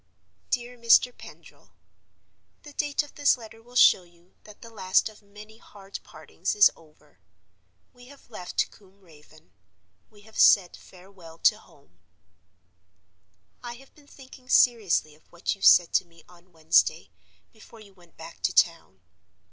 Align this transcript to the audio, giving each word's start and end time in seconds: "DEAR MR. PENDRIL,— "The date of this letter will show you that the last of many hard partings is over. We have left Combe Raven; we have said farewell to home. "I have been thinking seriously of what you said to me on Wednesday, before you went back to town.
"DEAR 0.49 0.79
MR. 0.79 1.15
PENDRIL,— 1.15 1.73
"The 2.63 2.73
date 2.73 3.03
of 3.03 3.13
this 3.13 3.37
letter 3.37 3.61
will 3.61 3.75
show 3.75 4.01
you 4.01 4.33
that 4.45 4.63
the 4.63 4.71
last 4.71 5.09
of 5.09 5.21
many 5.21 5.59
hard 5.59 5.99
partings 6.03 6.55
is 6.55 6.71
over. 6.75 7.19
We 7.93 8.07
have 8.07 8.27
left 8.27 8.71
Combe 8.71 9.01
Raven; 9.01 9.53
we 10.09 10.21
have 10.21 10.39
said 10.39 10.75
farewell 10.75 11.37
to 11.43 11.59
home. 11.59 11.99
"I 13.61 13.73
have 13.73 13.93
been 13.93 14.07
thinking 14.07 14.49
seriously 14.49 15.13
of 15.13 15.31
what 15.31 15.53
you 15.53 15.61
said 15.61 15.93
to 15.93 16.05
me 16.05 16.23
on 16.27 16.51
Wednesday, 16.51 17.11
before 17.53 17.79
you 17.79 17.93
went 17.93 18.17
back 18.17 18.41
to 18.41 18.51
town. 18.53 19.01